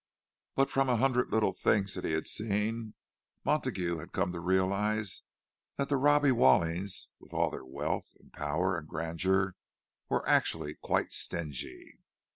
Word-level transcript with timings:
But 0.55 0.71
from 0.71 0.89
a 0.89 0.95
hundred 0.97 1.31
little 1.31 1.53
things 1.53 1.93
that 1.93 2.03
he 2.05 2.13
had 2.13 2.25
seen, 2.25 2.95
Montague 3.45 3.97
had 3.99 4.13
come 4.13 4.31
to 4.31 4.39
realize 4.39 5.21
that 5.77 5.89
the 5.89 5.95
Robbie 5.97 6.31
Wallings, 6.31 7.09
with 7.19 7.35
all 7.35 7.51
their 7.51 7.63
wealth 7.63 8.15
and 8.19 8.33
power 8.33 8.75
and 8.79 8.87
grandeur, 8.87 9.55
were 10.09 10.27
actually 10.27 10.73
quite 10.73 11.11
stingy. 11.11 11.99